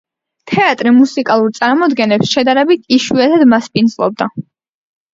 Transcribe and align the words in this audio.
თეატრი 0.51 0.93
მუსიკალურ 0.95 1.53
წარმოდგენებს 1.59 2.33
შედარებით 2.33 2.99
იშვიათად 3.01 3.49
მასპინძლობდა. 3.55 4.35